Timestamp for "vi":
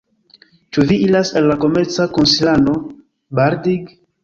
0.91-0.97